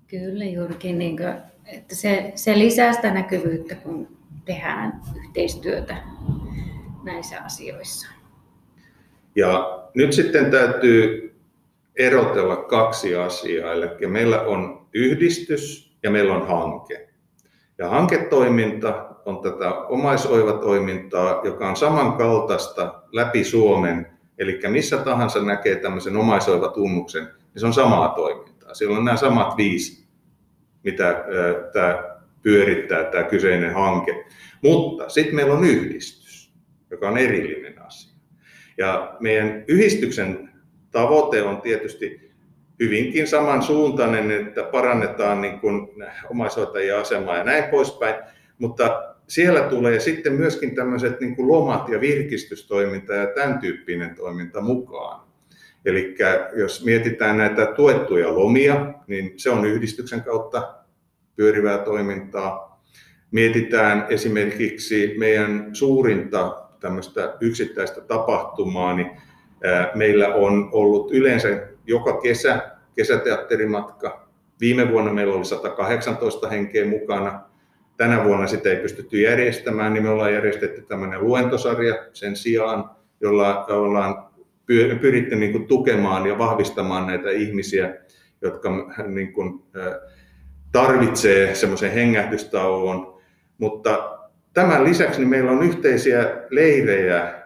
Kyllä 0.07 0.45
juurikin, 0.45 0.97
niin 0.97 1.17
kuin, 1.17 1.33
että 1.65 1.95
se, 1.95 2.31
se 2.35 2.59
lisää 2.59 2.93
sitä 2.93 3.13
näkyvyyttä, 3.13 3.75
kun 3.75 4.07
tehdään 4.45 5.01
yhteistyötä 5.25 5.97
näissä 7.03 7.43
asioissa. 7.43 8.07
Ja 9.35 9.81
nyt 9.93 10.13
sitten 10.13 10.51
täytyy 10.51 11.34
erotella 11.97 12.55
kaksi 12.55 13.15
asiaa. 13.15 13.73
Eli 13.73 14.07
meillä 14.07 14.41
on 14.41 14.87
yhdistys 14.93 15.95
ja 16.03 16.11
meillä 16.11 16.33
on 16.33 16.47
hanke. 16.47 17.09
Ja 17.77 17.89
hanketoiminta 17.89 19.09
on 19.25 19.41
tätä 19.41 19.73
omaisoivatoimintaa, 19.73 21.41
joka 21.43 21.69
on 21.69 21.75
samankaltaista 21.75 23.03
läpi 23.11 23.43
Suomen. 23.43 24.07
Eli 24.37 24.59
missä 24.67 24.97
tahansa 24.97 25.41
näkee 25.41 25.75
tämmöisen 25.75 26.17
omaisoivatunnuksen, 26.17 27.23
niin 27.23 27.59
se 27.59 27.65
on 27.65 27.73
samaa 27.73 28.09
toimintaa. 28.09 28.73
Siellä 28.73 28.97
on 28.97 29.05
nämä 29.05 29.17
samat 29.17 29.57
viisi, 29.57 30.07
mitä 30.83 31.25
tämä 31.73 32.03
pyörittää 32.41 33.03
tämä 33.03 33.23
kyseinen 33.23 33.73
hanke. 33.73 34.25
Mutta 34.61 35.09
sitten 35.09 35.35
meillä 35.35 35.53
on 35.53 35.63
yhdistys, 35.63 36.53
joka 36.91 37.09
on 37.09 37.17
erillinen 37.17 37.81
asia. 37.81 38.15
Ja 38.77 39.17
meidän 39.19 39.63
yhdistyksen 39.67 40.49
tavoite 40.95 41.43
on 41.43 41.61
tietysti 41.61 42.31
hyvinkin 42.79 43.27
samansuuntainen, 43.27 44.31
että 44.31 44.63
parannetaan 44.63 45.41
niin 45.41 45.59
kuin 45.59 45.87
omaishoitajien 46.29 46.97
asemaa 46.97 47.37
ja 47.37 47.43
näin 47.43 47.63
poispäin, 47.63 48.15
mutta 48.57 49.15
siellä 49.27 49.61
tulee 49.61 49.99
sitten 49.99 50.33
myöskin 50.33 50.75
tämmöiset 50.75 51.19
niin 51.19 51.35
kuin 51.35 51.47
lomat 51.47 51.89
ja 51.89 52.01
virkistystoiminta 52.01 53.13
ja 53.13 53.27
tämän 53.27 53.59
tyyppinen 53.59 54.15
toiminta 54.15 54.61
mukaan. 54.61 55.27
Eli 55.85 56.15
jos 56.55 56.85
mietitään 56.85 57.37
näitä 57.37 57.65
tuettuja 57.65 58.35
lomia, 58.35 58.93
niin 59.07 59.33
se 59.37 59.49
on 59.49 59.65
yhdistyksen 59.65 60.23
kautta 60.23 60.75
pyörivää 61.35 61.77
toimintaa. 61.77 62.81
Mietitään 63.31 64.05
esimerkiksi 64.09 65.15
meidän 65.17 65.69
suurinta 65.73 66.67
tämmöistä 66.79 67.33
yksittäistä 67.41 68.01
tapahtumaa, 68.01 68.95
niin 68.95 69.11
meillä 69.95 70.27
on 70.27 70.69
ollut 70.71 71.11
yleensä 71.11 71.67
joka 71.87 72.21
kesä 72.21 72.71
kesäteatterimatka. 72.95 74.27
Viime 74.59 74.91
vuonna 74.91 75.13
meillä 75.13 75.35
oli 75.35 75.45
118 75.45 76.49
henkeä 76.49 76.85
mukana. 76.85 77.41
Tänä 77.97 78.23
vuonna 78.23 78.47
sitä 78.47 78.69
ei 78.69 78.75
pystytty 78.75 79.21
järjestämään, 79.21 79.93
niin 79.93 80.03
me 80.03 80.09
ollaan 80.09 80.33
järjestetty 80.33 80.81
tämmöinen 80.81 81.23
luentosarja 81.23 81.95
sen 82.13 82.35
sijaan, 82.35 82.89
jolla 83.21 83.65
ollaan 83.65 84.25
pyritty 85.01 85.35
niin 85.35 85.51
kuin 85.51 85.67
tukemaan 85.67 86.27
ja 86.27 86.37
vahvistamaan 86.37 87.07
näitä 87.07 87.29
ihmisiä, 87.29 87.95
jotka 88.41 88.69
niin 89.07 89.33
kuin, 89.33 89.63
tarvitsee 90.71 91.55
semmoisen 91.55 91.91
hengähdystauon. 91.91 93.21
Mutta 93.57 94.19
tämän 94.53 94.83
lisäksi 94.83 95.19
niin 95.19 95.29
meillä 95.29 95.51
on 95.51 95.63
yhteisiä 95.63 96.31
leirejä 96.49 97.44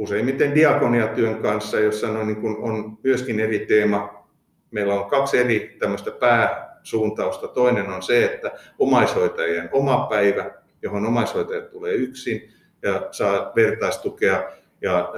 useimmiten 0.00 0.54
diakoniatyön 0.54 1.42
kanssa, 1.42 1.80
jossa 1.80 2.08
on, 2.08 2.26
niin 2.26 2.40
kuin, 2.40 2.56
on 2.56 2.98
myöskin 3.04 3.40
eri 3.40 3.58
teema. 3.58 4.26
Meillä 4.70 4.94
on 4.94 5.10
kaksi 5.10 5.38
eri 5.38 5.76
tämmöistä 5.78 6.10
pääsuuntausta. 6.10 7.48
Toinen 7.48 7.88
on 7.88 8.02
se, 8.02 8.24
että 8.24 8.52
omaishoitajien 8.78 9.68
oma 9.72 10.06
päivä, 10.10 10.50
johon 10.82 11.06
omaishoitajat 11.06 11.70
tulee 11.70 11.94
yksin 11.94 12.50
ja 12.82 13.08
saa 13.10 13.52
vertaistukea 13.56 14.42
ja 14.82 15.12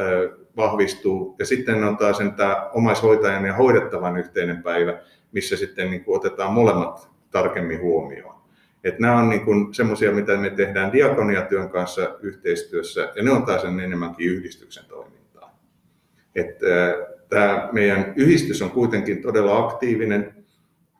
vahvistuu. 0.57 1.37
Ja 1.39 1.47
sitten 1.47 1.85
on 1.85 1.97
taas 1.97 2.19
tämä 2.37 2.71
omaishoitajan 2.75 3.45
ja 3.45 3.55
hoidettavan 3.55 4.17
yhteinen 4.17 4.63
päivä, 4.63 4.99
missä 5.33 5.57
sitten 5.57 5.91
niin 5.91 6.05
kuin 6.05 6.17
otetaan 6.17 6.53
molemmat 6.53 7.11
tarkemmin 7.31 7.81
huomioon. 7.81 8.32
Et 8.85 8.99
nämä 8.99 9.19
on 9.19 9.29
niin 9.29 9.75
semmoisia, 9.75 10.13
mitä 10.13 10.37
me 10.37 10.51
tehdään 10.51 10.93
diakoniatyön 10.93 11.69
kanssa 11.69 12.17
yhteistyössä, 12.21 13.13
ja 13.15 13.23
ne 13.23 13.31
on 13.31 13.43
taas 13.43 13.65
enemmänkin 13.65 14.31
yhdistyksen 14.31 14.85
toimintaa. 14.89 15.59
Et, 16.35 16.59
tämä 17.33 17.69
meidän 17.73 18.13
yhdistys 18.17 18.63
on 18.63 18.71
kuitenkin 18.71 19.23
todella 19.23 19.59
aktiivinen, 19.59 20.45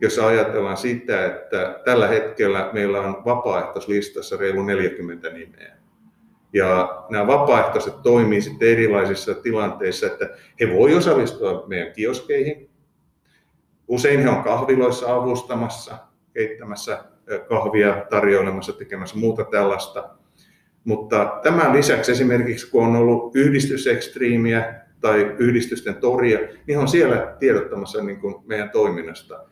jos 0.01 0.19
ajatellaan 0.19 0.77
sitä, 0.77 1.27
että 1.27 1.81
tällä 1.85 2.09
hetkellä 2.09 2.71
meillä 2.73 3.01
on 3.01 3.25
vapaaehtoislistassa 3.25 4.37
reilu 4.37 4.63
40 4.63 5.31
nimeä. 5.31 5.77
Ja 6.53 7.05
nämä 7.11 7.27
vapaaehtoiset 7.27 8.03
toimii 8.03 8.43
sitten 8.43 8.69
erilaisissa 8.69 9.35
tilanteissa, 9.35 10.07
että 10.07 10.31
he 10.61 10.75
voi 10.75 10.95
osallistua 10.95 11.65
meidän 11.67 11.93
kioskeihin. 11.93 12.71
Usein 13.89 14.21
he 14.21 14.29
on 14.29 14.43
kahviloissa 14.43 15.15
avustamassa, 15.15 15.99
keittämässä 16.33 17.05
kahvia, 17.49 18.07
tarjoilemassa, 18.11 18.73
tekemässä 18.73 19.19
muuta 19.19 19.45
tällaista. 19.45 20.11
Mutta 20.85 21.41
tämän 21.43 21.73
lisäksi 21.73 22.13
esimerkiksi 22.13 22.71
kun 22.71 22.87
on 22.87 22.97
ollut 22.97 23.37
yhdistysekstriimiä 23.37 24.75
tai 25.01 25.35
yhdistysten 25.39 25.95
toria, 25.95 26.39
niin 26.67 26.79
on 26.79 26.89
siellä 26.89 27.37
tiedottamassa 27.39 28.03
niin 28.03 28.21
kuin 28.21 28.35
meidän 28.47 28.71
toiminnasta. 28.71 29.45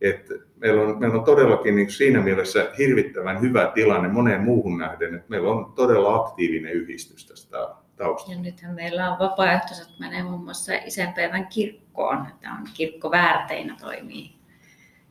Et 0.00 0.32
meillä, 0.56 0.82
on, 0.82 0.98
meillä 0.98 1.18
on 1.18 1.24
todellakin 1.24 1.76
niin 1.76 1.90
siinä 1.90 2.20
mielessä 2.20 2.70
hirvittävän 2.78 3.40
hyvä 3.40 3.72
tilanne 3.74 4.08
moneen 4.08 4.40
muuhun 4.40 4.78
nähden, 4.78 5.14
että 5.14 5.26
meillä 5.28 5.50
on 5.50 5.72
todella 5.72 6.14
aktiivinen 6.14 6.72
yhdistys 6.72 7.26
tästä 7.26 7.68
taustalla. 7.96 8.34
Ja 8.34 8.42
nythän 8.42 8.74
meillä 8.74 9.12
on 9.12 9.18
vapaaehtoiset 9.18 9.88
menee 10.00 10.22
muun 10.22 10.44
muassa 10.44 10.72
isänpäivän 10.74 11.46
kirkkoon, 11.46 12.26
että 12.26 12.50
on 12.50 12.66
kirkkoväärteinä 12.74 13.76
toimii. 13.80 14.30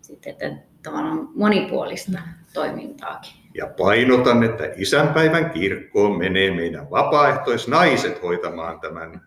Sitten, 0.01 0.31
että 0.31 0.68
tavallaan 0.83 1.29
monipuolista 1.35 2.19
toimintaakin. 2.53 3.33
Ja 3.53 3.67
painotan, 3.77 4.43
että 4.43 4.69
isänpäivän 4.75 5.49
kirkkoon 5.49 6.17
menee 6.17 6.51
meidän 6.51 6.89
vapaaehtoisnaiset 6.89 8.21
hoitamaan 8.21 8.79
tämän 8.79 9.21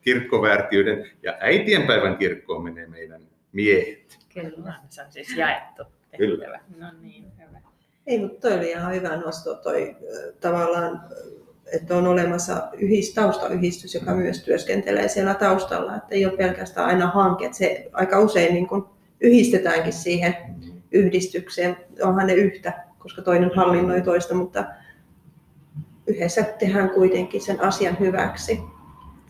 kirkkoväärtiyden 0.00 1.10
ja 1.22 1.36
äitienpäivän 1.40 2.16
kirkkoon 2.16 2.64
menee 2.64 2.86
meidän 2.86 3.22
miehet. 3.52 4.18
Kyllä, 4.34 4.74
se 4.90 5.02
on 5.02 5.12
siis 5.12 5.36
jaettu 5.36 5.82
tehtävä. 6.10 6.36
Kyllä. 6.36 6.60
No 6.78 6.86
niin, 7.02 7.24
hyvä. 7.38 7.60
Ei, 8.06 8.18
mutta 8.18 8.48
toi 8.48 8.58
oli 8.58 8.70
ihan 8.70 8.94
hyvä 8.94 9.16
nosto 9.16 9.54
toi 9.54 9.96
tavallaan, 10.40 11.00
että 11.72 11.96
on 11.96 12.06
olemassa 12.06 12.68
yhdist, 12.72 13.14
taustayhdistys, 13.14 13.94
joka 13.94 14.14
myös 14.14 14.44
työskentelee 14.44 15.08
siellä 15.08 15.34
taustalla, 15.34 15.96
että 15.96 16.14
ei 16.14 16.26
ole 16.26 16.36
pelkästään 16.36 16.86
aina 16.86 17.06
hanke, 17.06 17.44
että 17.44 17.58
se 17.58 17.88
aika 17.92 18.20
usein 18.20 18.54
niin 18.54 18.66
kuin 18.66 18.84
yhdistetäänkin 19.20 19.92
siihen 19.92 20.34
yhdistykseen, 20.94 21.76
onhan 22.02 22.26
ne 22.26 22.34
yhtä, 22.34 22.84
koska 22.98 23.22
toinen 23.22 23.50
hallinnoi 23.56 24.02
toista, 24.02 24.34
mutta 24.34 24.64
yhdessä 26.06 26.42
tehdään 26.42 26.90
kuitenkin 26.90 27.40
sen 27.40 27.60
asian 27.60 27.96
hyväksi. 28.00 28.60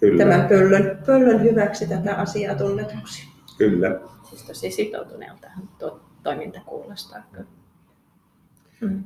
Kyllä. 0.01 0.25
Tämän 0.25 0.49
pöllön, 0.49 0.99
pöllön 1.07 1.43
hyväksi 1.43 1.89
tätä 1.89 2.15
asiaa 2.15 2.55
tunnetuksi. 2.55 3.29
Kyllä. 3.59 4.01
Siis 4.23 4.43
tosi 4.43 4.71
sitoutuneelta 4.71 5.51
tuo 5.79 6.01
toiminta 6.23 6.61
kuulostaa. 6.67 7.23
Mm. 8.81 9.05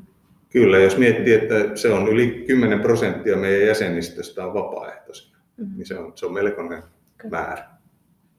Kyllä, 0.51 0.79
jos 0.79 0.97
miettii, 0.99 1.35
että 1.35 1.55
se 1.77 1.93
on 1.93 2.09
yli 2.09 2.45
10 2.47 2.81
prosenttia 2.81 3.37
meidän 3.37 3.67
jäsenistöstä 3.67 4.47
on 4.47 4.55
vapaaehtoisia, 4.55 5.37
mm. 5.57 5.71
niin 5.77 5.87
se 5.87 5.99
on, 5.99 6.13
se 6.15 6.27
on 6.27 6.33
melkoinen 6.33 6.83
Kyllä. 7.17 7.39
määrä. 7.39 7.71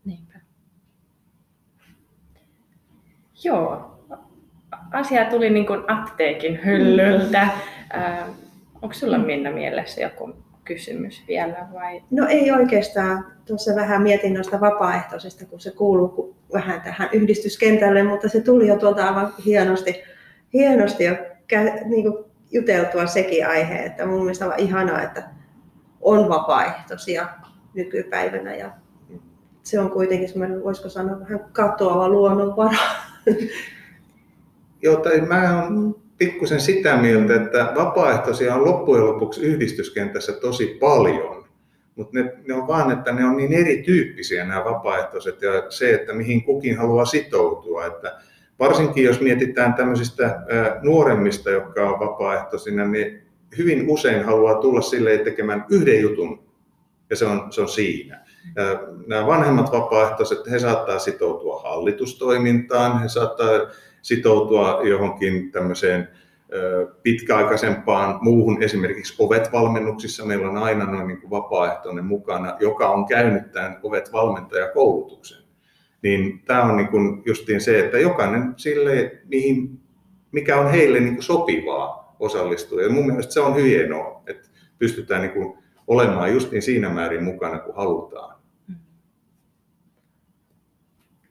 Niinpä. 0.05 0.39
Joo, 3.43 3.98
asia 4.91 5.25
tuli 5.25 5.49
niin 5.49 5.65
kuin 5.65 5.83
apteekin 5.87 6.65
hyllyltä. 6.65 7.47
Mm. 7.93 8.33
onko 8.81 8.93
sulla 8.93 9.17
Minna 9.17 9.51
mielessä 9.51 10.01
joku 10.01 10.33
kysymys 10.65 11.23
vielä 11.27 11.67
vai? 11.73 12.01
No 12.11 12.27
ei 12.27 12.51
oikeastaan. 12.51 13.25
Tuossa 13.45 13.75
vähän 13.75 14.01
mietin 14.01 14.33
noista 14.33 14.61
vapaaehtoisista, 14.61 15.45
kun 15.45 15.59
se 15.59 15.71
kuuluu 15.71 16.35
vähän 16.53 16.81
tähän 16.81 17.09
yhdistyskentälle, 17.13 18.03
mutta 18.03 18.29
se 18.29 18.41
tuli 18.41 18.67
jo 18.67 18.77
tuolta 18.77 19.07
aivan 19.07 19.33
hienosti, 19.45 20.03
hienosti 20.53 21.03
jo 21.03 21.15
niin 21.85 22.03
kuin 22.03 22.25
juteltua 22.51 23.05
sekin 23.07 23.47
aihe, 23.47 23.75
että 23.75 24.05
mun 24.05 24.19
mielestä 24.21 24.45
on 24.45 24.53
ihanaa, 24.57 25.01
että 25.01 25.23
on 26.01 26.29
vapaaehtoisia 26.29 27.27
nykypäivänä 27.73 28.55
ja 28.55 28.71
se 29.63 29.79
on 29.79 29.91
kuitenkin 29.91 30.29
semmoinen, 30.29 30.63
voisiko 30.63 30.89
sanoa, 30.89 31.19
vähän 31.19 31.39
katoava 31.51 32.09
luonnonvara. 32.09 32.77
Joo, 34.81 34.95
tai 34.95 35.21
mä 35.21 35.63
oon 35.63 35.95
pikkusen 36.17 36.59
sitä 36.59 36.97
mieltä, 36.97 37.35
että 37.35 37.71
vapaaehtoisia 37.75 38.55
on 38.55 38.65
loppujen 38.65 39.05
lopuksi 39.05 39.41
yhdistyskentässä 39.41 40.33
tosi 40.33 40.77
paljon. 40.79 41.45
Mutta 41.95 42.19
ne, 42.19 42.33
ne 42.47 42.53
on 42.53 42.67
vaan, 42.67 42.91
että 42.91 43.11
ne 43.11 43.25
on 43.25 43.37
niin 43.37 43.53
erityyppisiä 43.53 44.45
nämä 44.45 44.65
vapaaehtoiset 44.65 45.41
ja 45.41 45.51
se, 45.69 45.93
että 45.93 46.13
mihin 46.13 46.43
kukin 46.43 46.77
haluaa 46.77 47.05
sitoutua. 47.05 47.85
Että 47.85 48.17
varsinkin 48.59 49.03
jos 49.03 49.21
mietitään 49.21 49.73
tämmöisistä 49.73 50.41
nuoremmista, 50.81 51.49
jotka 51.49 51.89
on 51.89 51.99
vapaaehtoisina, 51.99 52.85
niin 52.85 53.21
hyvin 53.57 53.89
usein 53.89 54.25
haluaa 54.25 54.55
tulla 54.55 54.81
sille 54.81 55.17
tekemään 55.17 55.65
yhden 55.69 56.01
jutun 56.01 56.43
ja 57.09 57.15
se 57.15 57.25
on, 57.25 57.51
se 57.51 57.61
on 57.61 57.69
siinä. 57.69 58.25
Nämä 59.07 59.27
vanhemmat 59.27 59.71
vapaaehtoiset, 59.71 60.51
he 60.51 60.59
saattaa 60.59 60.99
sitoutua 60.99 61.61
hallitustoimintaan, 61.61 63.01
he 63.01 63.07
saattaa 63.07 63.49
sitoutua 64.01 64.79
johonkin 64.83 65.51
tämmöiseen 65.51 66.07
pitkäaikaisempaan 67.03 68.19
muuhun, 68.21 68.63
esimerkiksi 68.63 69.15
ovet-valmennuksissa 69.19 70.25
meillä 70.25 70.49
on 70.49 70.57
aina 70.57 70.85
noin 70.85 71.07
niin 71.07 71.21
kuin 71.21 71.31
vapaaehtoinen 71.31 72.05
mukana, 72.05 72.57
joka 72.59 72.89
on 72.89 73.05
käynyt 73.05 73.51
tämän 73.51 73.79
ovet-valmentajakoulutuksen. 73.83 75.43
Niin 76.01 76.41
tämä 76.45 76.63
on 76.63 76.77
niin 76.77 76.87
kuin 76.87 77.21
justiin 77.25 77.61
se, 77.61 77.79
että 77.79 77.99
jokainen 77.99 78.53
sille, 78.57 79.21
mihin, 79.25 79.79
mikä 80.31 80.57
on 80.57 80.71
heille 80.71 80.99
niin 80.99 81.13
kuin 81.13 81.23
sopivaa 81.23 82.15
osallistua. 82.19 82.81
Ja 82.81 82.89
mun 82.89 83.05
mielestä 83.05 83.33
se 83.33 83.39
on 83.39 83.55
hienoa, 83.55 84.23
että 84.27 84.49
pystytään 84.77 85.21
niin 85.21 85.33
kuin 85.33 85.57
olemaan 85.87 86.33
justiin 86.33 86.61
siinä 86.61 86.89
määrin 86.89 87.23
mukana, 87.23 87.59
kun 87.59 87.75
halutaan. 87.75 88.39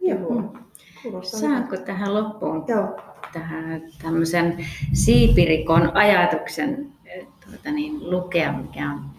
Joo. 0.00 0.52
Saanko 1.22 1.76
tähän 1.76 2.14
loppuun 2.14 2.64
Joo. 2.68 2.96
tähän 3.32 3.82
tämmöisen 4.02 4.66
siipirikon 4.92 5.96
ajatuksen 5.96 6.92
tuota 7.44 7.70
niin, 7.70 8.10
lukea, 8.10 8.52
mikä 8.52 8.90
on 8.90 9.10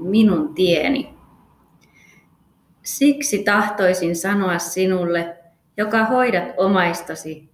minun 0.00 0.54
tieni. 0.54 1.14
Siksi 2.82 3.44
tahtoisin 3.44 4.16
sanoa 4.16 4.58
sinulle, 4.58 5.36
joka 5.76 6.04
hoidat 6.04 6.44
omaistasi, 6.56 7.50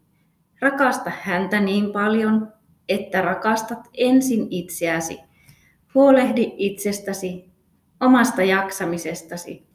rakasta 0.60 1.12
häntä 1.20 1.60
niin 1.60 1.92
paljon, 1.92 2.52
että 2.88 3.22
rakastat 3.22 3.88
ensin 3.94 4.46
itseäsi. 4.50 5.18
Huolehdi 5.94 6.52
itsestäsi, 6.56 7.50
omasta 8.00 8.42
jaksamisestasi 8.42 9.69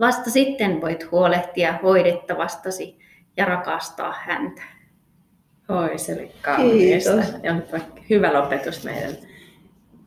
Vasta 0.00 0.30
sitten 0.30 0.80
voit 0.80 1.10
huolehtia 1.10 1.74
hoidettavastasi 1.82 2.98
ja 3.36 3.44
rakastaa 3.44 4.14
häntä. 4.20 4.62
Oi, 5.68 5.98
se 5.98 6.12
oli 6.12 6.30
kaunista. 6.42 7.10
Ja 7.42 7.56
vaikka 7.72 8.00
hyvä 8.10 8.32
lopetus 8.32 8.84
meidän 8.84 9.12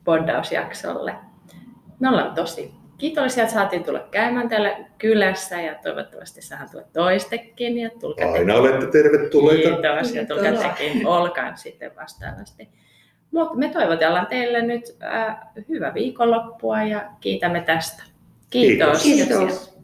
poddausjaksolle. 0.04 1.16
Me 2.00 2.10
ollaan 2.10 2.36
tosi 2.36 2.72
kiitollisia, 2.98 3.44
että 3.44 3.54
saatiin 3.54 3.84
tulla 3.84 4.08
käymään 4.12 4.50
täällä 4.50 4.78
kylässä 4.98 5.62
ja 5.62 5.76
toivottavasti 5.84 6.42
saadaan 6.42 6.70
tulla 6.72 6.86
toistekin. 6.94 7.78
Ja 7.78 7.90
tulkaa 8.00 8.26
te- 8.26 8.32
Aina 8.40 8.56
olette 8.56 8.86
tervetulleita. 8.88 9.70
Kiitos 9.70 10.14
ja 10.16 10.26
tulkaa 10.26 10.52
tekin 10.74 11.08
olkaan 11.08 11.58
sitten 11.58 11.92
vastaavasti. 11.96 12.70
Mutta 13.32 13.56
me 13.56 13.70
toivotellaan 13.70 14.28
teille 14.28 14.62
nyt 14.62 14.84
äh, 15.04 15.38
hyvää 15.70 15.94
viikonloppua 15.94 16.84
ja 16.84 17.10
kiitämme 17.22 17.62
tästä. 17.62 18.04
Kiitos. 18.50 19.04
Kiitos. 19.04 19.38
Kiitos. 19.38 19.75